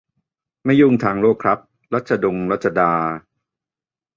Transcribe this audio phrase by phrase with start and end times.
[0.65, 1.59] ไม่ยุ่งทางโลกครับ
[1.93, 2.91] รัชดงรัชดา